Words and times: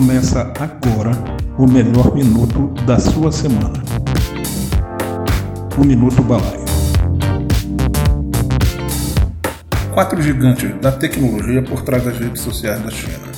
Começa 0.00 0.50
agora 0.58 1.10
o 1.58 1.66
melhor 1.66 2.14
minuto 2.14 2.68
da 2.86 2.98
sua 2.98 3.30
semana. 3.30 3.82
O 5.76 5.84
Minuto 5.84 6.22
Balaio. 6.22 6.64
Quatro 9.92 10.22
gigantes 10.22 10.74
da 10.80 10.90
tecnologia 10.90 11.62
por 11.62 11.82
trás 11.82 12.02
das 12.02 12.18
redes 12.18 12.40
sociais 12.40 12.82
da 12.82 12.90
China. 12.90 13.28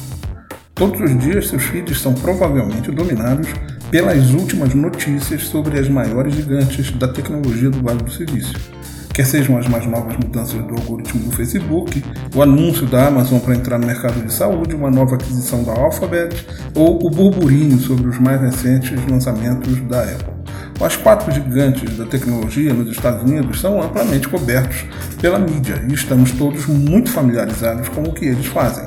Todos 0.73 1.01
os 1.01 1.19
dias 1.19 1.49
seus 1.49 1.65
feeds 1.65 2.01
são 2.01 2.15
provavelmente 2.15 2.93
dominados 2.93 3.49
pelas 3.91 4.31
últimas 4.31 4.73
notícias 4.73 5.43
sobre 5.43 5.81
as 5.81 5.89
maiores 5.89 6.33
gigantes 6.33 6.93
da 6.93 7.09
tecnologia 7.09 7.71
do 7.71 7.83
Vale 7.83 8.05
do 8.05 8.11
Silício 8.13 8.82
quer 9.13 9.27
sejam 9.27 9.59
as 9.59 9.69
mais 9.69 9.87
novas 9.87 10.17
mudanças 10.17 10.61
do 10.65 10.75
algoritmo 10.75 11.23
do 11.25 11.37
Facebook, 11.37 12.03
o 12.35 12.43
anúncio 12.43 12.87
da 12.87 13.09
Amazon 13.09 13.39
para 13.39 13.55
entrar 13.55 13.79
no 13.79 13.87
mercado 13.87 14.25
de 14.25 14.33
saúde, 14.33 14.75
uma 14.75 14.91
nova 14.91 15.17
aquisição 15.17 15.63
da 15.63 15.73
Alphabet 15.73 16.47
ou 16.75 17.07
o 17.07 17.11
burburinho 17.11 17.79
sobre 17.79 18.09
os 18.09 18.19
mais 18.19 18.41
recentes 18.41 18.93
lançamentos 19.09 19.81
da 19.83 20.03
Apple. 20.03 20.33
Os 20.81 20.97
quatro 20.97 21.31
gigantes 21.33 21.97
da 21.97 22.07
tecnologia 22.07 22.73
nos 22.73 22.91
Estados 22.91 23.23
Unidos 23.23 23.61
são 23.61 23.81
amplamente 23.81 24.29
cobertos 24.29 24.85
pela 25.21 25.39
mídia 25.39 25.85
e 25.89 25.93
estamos 25.93 26.33
todos 26.33 26.67
muito 26.67 27.11
familiarizados 27.11 27.89
com 27.91 28.03
o 28.03 28.13
que 28.13 28.25
eles 28.25 28.47
fazem. 28.47 28.87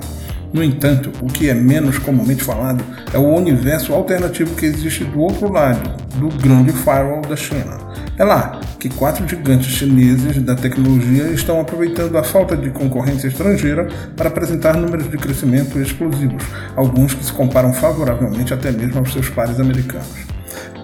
No 0.52 0.64
entanto, 0.64 1.12
o 1.22 1.28
que 1.28 1.50
é 1.50 1.54
menos 1.54 1.98
comumente 1.98 2.44
falado 2.44 2.84
é 3.14 3.18
o 3.18 3.36
universo 3.36 3.94
alternativo 3.94 4.56
que 4.56 4.66
existe 4.66 5.04
do 5.04 5.20
outro 5.20 5.52
lado 5.52 5.90
do 6.18 6.30
grande 6.42 6.72
firewall 6.72 7.22
da 7.22 7.36
China. 7.36 7.78
É 8.18 8.24
lá 8.24 8.60
que 8.80 8.90
quatro 8.90 9.28
gigantes 9.28 9.68
chineses 9.68 10.42
da 10.42 10.56
tecnologia 10.56 11.28
estão 11.30 11.60
aproveitando 11.60 12.18
a 12.18 12.24
falta 12.24 12.56
de 12.56 12.70
concorrência 12.70 13.28
estrangeira 13.28 13.88
para 14.16 14.30
apresentar 14.30 14.76
números 14.76 15.10
de 15.10 15.18
crescimento 15.18 15.80
explosivos, 15.80 16.44
alguns 16.76 17.14
que 17.14 17.24
se 17.24 17.32
comparam 17.32 17.74
favoravelmente 17.74 18.54
até 18.54 18.72
mesmo 18.72 19.00
aos 19.00 19.12
seus 19.12 19.30
pares 19.30 19.60
americanos. 19.60 20.36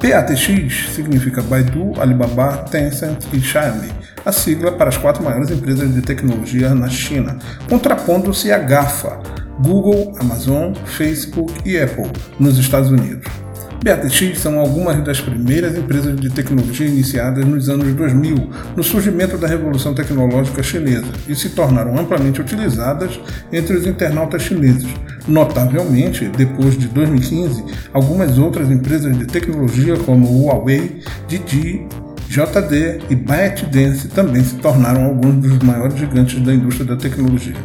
PATX 0.01 0.95
significa 0.95 1.43
Baidu, 1.43 1.93
Alibaba, 2.01 2.65
Tencent 2.69 3.27
e 3.31 3.39
Xiaomi, 3.39 3.89
a 4.25 4.31
sigla 4.31 4.71
para 4.71 4.89
as 4.89 4.97
quatro 4.97 5.23
maiores 5.23 5.51
empresas 5.51 5.93
de 5.93 6.01
tecnologia 6.01 6.73
na 6.73 6.89
China, 6.89 7.37
contrapondo-se 7.69 8.51
à 8.51 8.57
GAFA, 8.57 9.19
Google, 9.59 10.13
Amazon, 10.19 10.73
Facebook 10.85 11.53
e 11.63 11.79
Apple, 11.79 12.09
nos 12.39 12.57
Estados 12.57 12.89
Unidos. 12.89 13.40
BATX 13.83 14.37
são 14.37 14.59
algumas 14.59 15.03
das 15.03 15.19
primeiras 15.19 15.75
empresas 15.75 16.15
de 16.15 16.29
tecnologia 16.29 16.85
iniciadas 16.85 17.43
nos 17.43 17.67
anos 17.67 17.91
2000, 17.95 18.35
no 18.75 18.83
surgimento 18.83 19.39
da 19.39 19.47
revolução 19.47 19.91
tecnológica 19.95 20.61
chinesa, 20.61 21.07
e 21.27 21.33
se 21.33 21.49
tornaram 21.49 21.97
amplamente 21.97 22.39
utilizadas 22.39 23.19
entre 23.51 23.75
os 23.75 23.87
internautas 23.87 24.43
chineses. 24.43 24.87
Notavelmente, 25.27 26.29
depois 26.29 26.77
de 26.77 26.87
2015, 26.89 27.63
algumas 27.91 28.37
outras 28.37 28.69
empresas 28.69 29.17
de 29.17 29.25
tecnologia 29.25 29.97
como 29.97 30.45
Huawei, 30.45 31.01
Didi, 31.27 31.87
JD 32.29 33.01
e 33.09 33.15
ByteDance 33.15 34.09
também 34.09 34.43
se 34.43 34.55
tornaram 34.57 35.05
alguns 35.05 35.35
dos 35.37 35.59
maiores 35.59 35.97
gigantes 35.97 36.39
da 36.43 36.53
indústria 36.53 36.85
da 36.85 36.95
tecnologia. 36.95 37.55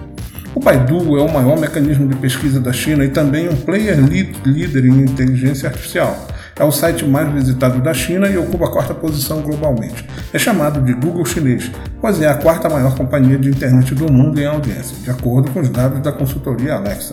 O 0.56 0.60
Baidu 0.60 1.18
é 1.18 1.22
o 1.22 1.30
maior 1.30 1.60
mecanismo 1.60 2.08
de 2.08 2.16
pesquisa 2.16 2.58
da 2.58 2.72
China 2.72 3.04
e 3.04 3.10
também 3.10 3.46
um 3.46 3.54
player 3.54 3.98
líder 4.00 4.86
em 4.86 5.02
inteligência 5.02 5.68
artificial. 5.68 6.26
É 6.58 6.64
o 6.64 6.72
site 6.72 7.04
mais 7.04 7.30
visitado 7.30 7.82
da 7.82 7.92
China 7.92 8.26
e 8.26 8.38
ocupa 8.38 8.64
a 8.64 8.70
quarta 8.70 8.94
posição 8.94 9.42
globalmente. 9.42 10.06
É 10.32 10.38
chamado 10.38 10.80
de 10.80 10.94
Google 10.94 11.26
chinês, 11.26 11.70
pois 12.00 12.22
é 12.22 12.28
a 12.28 12.36
quarta 12.36 12.70
maior 12.70 12.96
companhia 12.96 13.36
de 13.36 13.50
internet 13.50 13.94
do 13.94 14.10
mundo 14.10 14.40
em 14.40 14.46
audiência, 14.46 14.96
de 15.04 15.10
acordo 15.10 15.50
com 15.50 15.60
os 15.60 15.68
dados 15.68 16.00
da 16.00 16.10
consultoria 16.10 16.76
Alexa. 16.76 17.12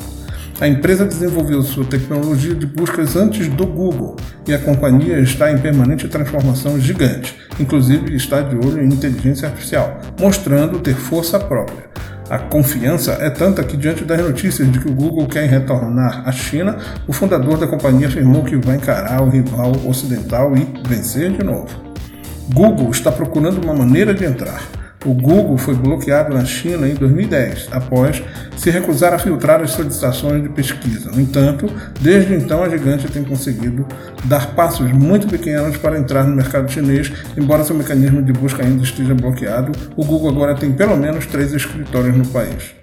A 0.62 0.66
empresa 0.66 1.04
desenvolveu 1.04 1.62
sua 1.64 1.84
tecnologia 1.84 2.56
de 2.56 2.66
buscas 2.66 3.18
antes 3.18 3.50
do 3.50 3.66
Google 3.66 4.16
e 4.48 4.54
a 4.54 4.60
companhia 4.60 5.20
está 5.20 5.52
em 5.52 5.58
permanente 5.58 6.08
transformação 6.08 6.80
gigante, 6.80 7.36
inclusive 7.59 8.16
está 8.16 8.40
de 8.40 8.56
olho 8.56 8.82
em 8.82 8.88
inteligência 8.88 9.50
artificial, 9.50 10.00
mostrando 10.18 10.80
ter 10.80 10.96
força 10.96 11.38
própria. 11.38 11.92
A 12.29 12.39
confiança 12.39 13.17
é 13.19 13.29
tanta 13.29 13.63
que, 13.63 13.75
diante 13.75 14.06
das 14.06 14.19
notícias 14.22 14.72
de 14.72 14.79
que 14.79 14.88
o 14.88 14.94
Google 14.94 15.28
quer 15.28 15.47
retornar 15.47 16.23
à 16.25 16.31
China, 16.31 16.78
o 17.06 17.13
fundador 17.13 17.57
da 17.57 17.67
companhia 17.67 18.07
afirmou 18.07 18.44
que 18.44 18.56
vai 18.56 18.78
encarar 18.78 19.22
o 19.22 19.29
rival 19.29 19.73
ocidental 19.85 20.56
e 20.56 20.66
vencer 20.88 21.31
de 21.31 21.44
novo. 21.44 21.67
Google 22.53 22.89
está 22.91 23.11
procurando 23.11 23.63
uma 23.63 23.73
maneira 23.73 24.13
de 24.13 24.23
entrar. 24.25 24.83
O 25.06 25.14
Google 25.14 25.58
foi 25.58 25.75
bloqueado 25.75 26.34
na 26.34 26.46
China 26.46 26.88
em 26.88 26.94
2010, 26.94 27.68
após 27.72 28.24
se 28.56 28.69
recusar 28.69 29.14
a 29.14 29.19
filtrar 29.19 29.62
as 29.62 29.72
solicitações 29.72 30.41
de 30.41 30.50
pesquisa. 30.50 31.12
No 31.12 31.19
entanto, 31.19 31.69
desde 32.00 32.34
então 32.34 32.64
a 32.64 32.69
gigante 32.69 33.12
tem 33.12 33.24
conseguido 33.24 33.86
dar 34.24 34.56
passos 34.56 34.90
muito 34.91 35.28
pequenos 35.28 35.75
para 35.75 36.00
entrar 36.00 36.24
no 36.24 36.36
mercado 36.36 36.72
chinês, 36.72 37.12
embora 37.36 37.66
seu 37.66 37.75
mecanismo 37.75 38.22
de 38.22 38.31
busca 38.31 38.64
ainda 38.64 38.84
esteja 38.84 39.14
bloqueado. 39.14 39.74
O 39.97 40.06
Google 40.06 40.30
agora 40.30 40.56
tem 40.56 40.72
pelo 40.72 40.96
menos 40.96 41.25
três 41.25 41.53
escritórios 41.53 42.16
no 42.16 42.25
país. 42.28 42.74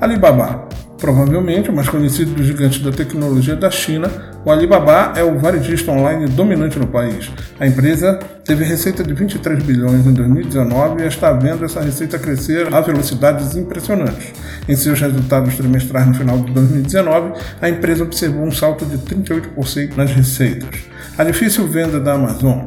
Alibaba 0.00 0.68
Provavelmente 1.00 1.70
o 1.70 1.72
mais 1.72 1.88
conhecido 1.88 2.34
dos 2.34 2.46
gigantes 2.46 2.80
da 2.82 2.92
tecnologia 2.92 3.56
da 3.56 3.70
China, 3.70 4.10
o 4.42 4.50
Alibaba 4.50 5.12
é 5.16 5.22
o 5.22 5.38
varejista 5.38 5.92
online 5.92 6.26
dominante 6.26 6.78
no 6.78 6.86
país. 6.86 7.30
A 7.58 7.66
empresa 7.66 8.18
teve 8.44 8.64
receita 8.64 9.04
de 9.04 9.12
23 9.12 9.62
bilhões 9.62 10.06
em 10.06 10.14
2019 10.14 11.02
e 11.02 11.06
está 11.06 11.30
vendo 11.32 11.64
essa 11.64 11.82
receita 11.82 12.18
crescer 12.18 12.72
a 12.72 12.80
velocidades 12.80 13.54
impressionantes. 13.54 14.32
Em 14.66 14.74
seus 14.74 14.98
resultados 14.98 15.54
trimestrais 15.56 16.06
no 16.06 16.14
final 16.14 16.38
de 16.38 16.52
2019, 16.52 17.34
a 17.60 17.68
empresa 17.68 18.02
observou 18.02 18.44
um 18.44 18.50
salto 18.50 18.86
de 18.86 18.96
38% 18.98 19.94
nas 19.94 20.10
receitas. 20.10 20.80
A 21.18 21.24
difícil 21.24 21.66
venda 21.68 22.00
da 22.00 22.14
Amazon. 22.14 22.64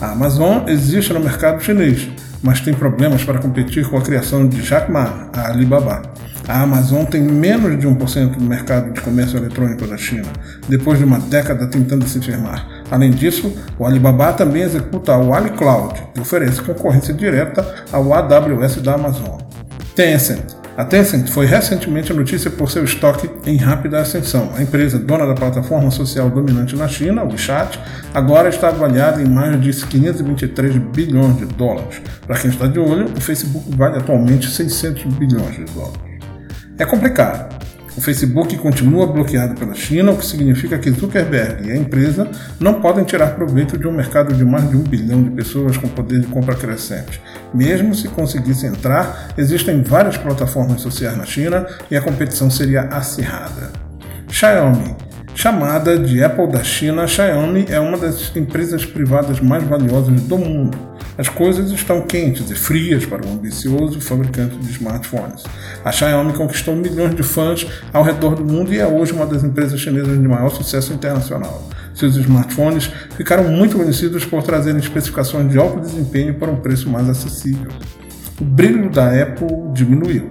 A 0.00 0.12
Amazon 0.12 0.66
existe 0.66 1.12
no 1.12 1.20
mercado 1.20 1.62
chinês, 1.62 2.08
mas 2.42 2.60
tem 2.60 2.72
problemas 2.72 3.22
para 3.22 3.38
competir 3.38 3.86
com 3.86 3.98
a 3.98 4.02
criação 4.02 4.48
de 4.48 4.62
Jack 4.62 4.90
Ma, 4.90 5.28
a 5.34 5.50
Alibaba. 5.50 6.02
A 6.48 6.62
Amazon 6.62 7.04
tem 7.04 7.22
menos 7.22 7.78
de 7.78 7.86
1% 7.86 8.36
do 8.36 8.44
mercado 8.44 8.92
de 8.92 9.00
comércio 9.00 9.38
eletrônico 9.38 9.86
da 9.86 9.96
China, 9.96 10.28
depois 10.68 10.98
de 10.98 11.04
uma 11.04 11.18
década 11.18 11.66
tentando 11.66 12.06
se 12.06 12.20
firmar. 12.20 12.66
Além 12.90 13.10
disso, 13.10 13.56
o 13.78 13.86
Alibaba 13.86 14.32
também 14.32 14.62
executa 14.62 15.16
o 15.16 15.32
AliCloud, 15.32 15.94
que 16.14 16.20
oferece 16.20 16.60
concorrência 16.62 17.14
direta 17.14 17.66
ao 17.92 18.12
AWS 18.12 18.76
da 18.76 18.94
Amazon. 18.94 19.38
Tencent 19.94 20.62
a 20.74 20.86
Tencent 20.86 21.28
foi 21.28 21.44
recentemente 21.44 22.14
notícia 22.14 22.50
por 22.50 22.70
seu 22.70 22.82
estoque 22.82 23.28
em 23.44 23.58
rápida 23.58 24.00
ascensão. 24.00 24.52
A 24.56 24.62
empresa, 24.62 24.98
dona 24.98 25.26
da 25.26 25.34
plataforma 25.34 25.90
social 25.90 26.30
dominante 26.30 26.74
na 26.74 26.88
China, 26.88 27.24
o 27.24 27.28
WeChat, 27.28 27.78
agora 28.14 28.48
está 28.48 28.68
avaliada 28.68 29.20
em 29.20 29.28
mais 29.28 29.60
de 29.60 29.70
523 29.70 30.78
bilhões 30.78 31.36
de 31.36 31.44
dólares. 31.44 32.00
Para 32.26 32.38
quem 32.38 32.50
está 32.50 32.66
de 32.66 32.78
olho, 32.78 33.04
o 33.14 33.20
Facebook 33.20 33.66
vale 33.76 33.98
atualmente 33.98 34.48
600 34.48 35.04
bilhões 35.14 35.56
de 35.56 35.64
dólares. 35.74 36.11
É 36.82 36.84
complicado. 36.84 37.62
O 37.96 38.00
Facebook 38.00 38.56
continua 38.56 39.06
bloqueado 39.06 39.54
pela 39.54 39.72
China, 39.72 40.10
o 40.10 40.16
que 40.16 40.26
significa 40.26 40.76
que 40.80 40.90
Zuckerberg 40.90 41.68
e 41.68 41.70
a 41.70 41.76
empresa 41.76 42.28
não 42.58 42.80
podem 42.80 43.04
tirar 43.04 43.36
proveito 43.36 43.78
de 43.78 43.86
um 43.86 43.92
mercado 43.92 44.34
de 44.34 44.44
mais 44.44 44.68
de 44.68 44.76
um 44.76 44.82
bilhão 44.82 45.22
de 45.22 45.30
pessoas 45.30 45.76
com 45.76 45.86
poder 45.86 46.18
de 46.18 46.26
compra 46.26 46.56
crescente. 46.56 47.22
Mesmo 47.54 47.94
se 47.94 48.08
conseguisse 48.08 48.66
entrar, 48.66 49.28
existem 49.38 49.80
várias 49.80 50.16
plataformas 50.16 50.80
sociais 50.80 51.16
na 51.16 51.24
China 51.24 51.68
e 51.88 51.96
a 51.96 52.02
competição 52.02 52.50
seria 52.50 52.80
acirrada. 52.80 53.70
Xiaomi 54.28 54.96
Chamada 55.36 55.96
de 55.96 56.22
Apple 56.22 56.48
da 56.48 56.64
China, 56.64 57.06
Xiaomi 57.06 57.64
é 57.68 57.78
uma 57.78 57.96
das 57.96 58.34
empresas 58.34 58.84
privadas 58.84 59.38
mais 59.38 59.62
valiosas 59.62 60.20
do 60.22 60.36
mundo. 60.36 60.91
As 61.18 61.28
coisas 61.28 61.70
estão 61.70 62.00
quentes 62.02 62.50
e 62.50 62.54
frias 62.54 63.04
para 63.04 63.26
o 63.26 63.30
ambicioso 63.30 64.00
fabricante 64.00 64.56
de 64.56 64.70
smartphones. 64.70 65.44
A 65.84 65.92
Xiaomi 65.92 66.32
conquistou 66.32 66.74
milhões 66.74 67.14
de 67.14 67.22
fãs 67.22 67.66
ao 67.92 68.02
redor 68.02 68.34
do 68.34 68.44
mundo 68.44 68.72
e 68.72 68.78
é 68.78 68.86
hoje 68.86 69.12
uma 69.12 69.26
das 69.26 69.44
empresas 69.44 69.78
chinesas 69.78 70.18
de 70.18 70.26
maior 70.26 70.48
sucesso 70.48 70.92
internacional. 70.92 71.68
Seus 71.94 72.16
smartphones 72.16 72.90
ficaram 73.14 73.44
muito 73.44 73.76
conhecidos 73.76 74.24
por 74.24 74.42
trazerem 74.42 74.80
especificações 74.80 75.50
de 75.50 75.58
alto 75.58 75.80
desempenho 75.80 76.34
para 76.34 76.50
um 76.50 76.56
preço 76.56 76.88
mais 76.88 77.06
acessível. 77.06 77.70
O 78.40 78.44
brilho 78.44 78.88
da 78.88 79.08
Apple 79.22 79.48
diminuiu. 79.74 80.30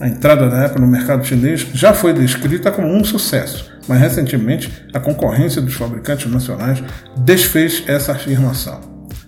A 0.00 0.08
entrada 0.08 0.48
da 0.48 0.66
Apple 0.66 0.80
no 0.80 0.88
mercado 0.88 1.24
chinês 1.24 1.66
já 1.72 1.92
foi 1.92 2.12
descrita 2.12 2.72
como 2.72 2.88
um 2.88 3.04
sucesso, 3.04 3.70
mas 3.86 4.00
recentemente 4.00 4.86
a 4.92 4.98
concorrência 4.98 5.62
dos 5.62 5.74
fabricantes 5.74 6.30
nacionais 6.30 6.82
desfez 7.16 7.84
essa 7.86 8.12
afirmação. 8.12 8.80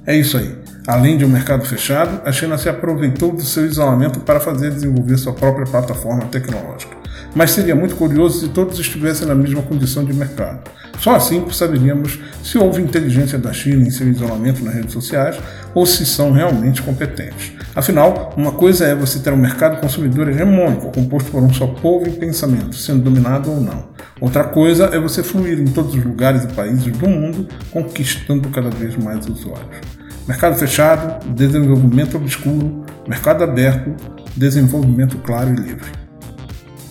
É 0.05 0.17
isso 0.17 0.37
aí. 0.37 0.70
Além 0.87 1.19
de 1.19 1.25
um 1.25 1.29
mercado 1.29 1.65
fechado, 1.65 2.21
a 2.25 2.33
China 2.33 2.57
se 2.57 2.69
aproveitou 2.69 3.33
do 3.33 3.43
seu 3.43 3.67
isolamento 3.67 4.21
para 4.21 4.41
fazer 4.41 4.71
desenvolver 4.71 5.19
sua 5.19 5.33
própria 5.33 5.67
plataforma 5.67 6.25
tecnológica. 6.27 6.97
mas 7.35 7.53
seria 7.53 7.77
muito 7.77 7.95
curioso 7.95 8.41
se 8.41 8.49
todos 8.49 8.79
estivessem 8.79 9.27
na 9.27 9.35
mesma 9.37 9.63
condição 9.63 10.05
de 10.05 10.13
mercado. 10.13 10.69
Só 10.99 11.15
assim 11.15 11.49
saberíamos 11.51 12.19
se 12.43 12.59
houve 12.59 12.83
inteligência 12.83 13.39
da 13.39 13.53
China 13.53 13.87
em 13.87 13.91
seu 13.91 14.09
isolamento 14.09 14.65
nas 14.65 14.75
redes 14.75 14.93
sociais 14.93 15.39
ou 15.73 15.87
se 15.87 16.05
são 16.05 16.33
realmente 16.33 16.83
competentes. 16.83 17.53
Afinal, 17.75 18.35
uma 18.37 18.53
coisa 18.53 18.85
é 18.85 18.95
você 18.95 19.21
ter 19.21 19.33
um 19.33 19.37
mercado 19.37 19.81
consumidor 19.81 20.29
hegemônico, 20.29 20.93
composto 20.93 21.31
por 21.31 21.43
um 21.43 21.53
só 21.55 21.69
povo 21.69 22.09
e 22.09 22.11
pensamento, 22.11 22.75
sendo 22.75 23.03
dominado 23.03 23.51
ou 23.51 23.61
não. 23.61 23.91
Outra 24.21 24.45
coisa 24.45 24.87
é 24.93 24.99
você 24.99 25.23
fluir 25.23 25.59
em 25.59 25.67
todos 25.67 25.95
os 25.95 26.05
lugares 26.05 26.45
e 26.45 26.49
países 26.49 26.85
do 26.85 27.09
mundo, 27.09 27.47
conquistando 27.71 28.49
cada 28.49 28.71
vez 28.71 28.97
mais 28.97 29.27
usuários. 29.27 30.00
Mercado 30.27 30.57
fechado, 30.57 31.27
desenvolvimento 31.31 32.17
obscuro, 32.17 32.85
mercado 33.09 33.43
aberto, 33.43 33.95
desenvolvimento 34.37 35.19
claro 35.19 35.51
e 35.51 35.57
livre. 35.57 35.91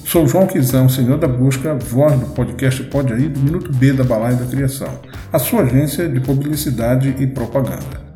Sou 0.03 0.27
João 0.27 0.47
Quizão, 0.47 0.89
senhor 0.89 1.17
da 1.17 1.27
busca, 1.27 1.75
voz 1.75 2.19
do 2.19 2.25
podcast 2.27 2.83
Pode 2.85 3.13
Aí, 3.13 3.29
do 3.29 3.39
Minuto 3.39 3.71
B 3.71 3.93
da 3.93 4.03
Balaia 4.03 4.35
da 4.35 4.45
Criação, 4.45 4.99
a 5.31 5.37
sua 5.37 5.61
agência 5.61 6.09
de 6.09 6.19
publicidade 6.19 7.15
e 7.19 7.27
propaganda. 7.27 8.08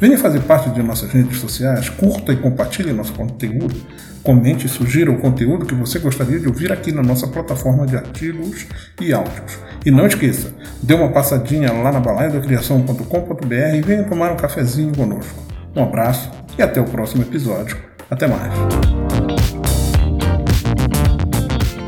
Venha 0.00 0.16
fazer 0.16 0.40
parte 0.42 0.70
de 0.70 0.80
nossas 0.80 1.10
redes 1.10 1.38
sociais, 1.38 1.88
curta 1.88 2.32
e 2.32 2.36
compartilhe 2.36 2.92
nosso 2.92 3.12
conteúdo, 3.12 3.74
comente 4.22 4.66
e 4.66 4.68
sugira 4.68 5.10
o 5.10 5.18
conteúdo 5.18 5.66
que 5.66 5.74
você 5.74 5.98
gostaria 5.98 6.38
de 6.38 6.46
ouvir 6.46 6.70
aqui 6.70 6.92
na 6.92 7.02
nossa 7.02 7.26
plataforma 7.26 7.84
de 7.84 7.96
artigos 7.96 8.66
e 9.00 9.12
áudios. 9.12 9.58
E 9.84 9.90
não 9.90 10.06
esqueça, 10.06 10.54
dê 10.80 10.94
uma 10.94 11.10
passadinha 11.10 11.72
lá 11.72 11.90
na 11.90 11.98
balaiadacriação.com.br 11.98 13.74
e 13.74 13.80
venha 13.82 14.04
tomar 14.04 14.30
um 14.30 14.36
cafezinho 14.36 14.94
conosco. 14.94 15.42
Um 15.74 15.82
abraço 15.82 16.30
e 16.56 16.62
até 16.62 16.80
o 16.80 16.84
próximo 16.84 17.22
episódio. 17.22 17.76
Até 18.08 18.28
mais. 18.28 18.52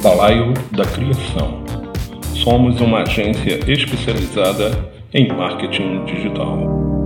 Balaio 0.03 0.53
da 0.73 0.85
Criação. 0.85 1.65
Somos 2.35 2.81
uma 2.81 3.03
agência 3.03 3.61
especializada 3.71 4.71
em 5.13 5.29
marketing 5.29 6.05
digital. 6.07 7.00